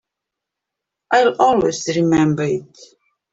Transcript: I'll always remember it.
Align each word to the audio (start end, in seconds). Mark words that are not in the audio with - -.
I'll 1.11 1.35
always 1.39 1.85
remember 1.95 2.41
it. 2.41 2.75